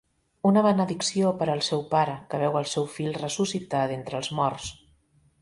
[0.51, 4.73] Una benedicció per al seu pare, que veu el seu fill ressuscitar d'entre els morts.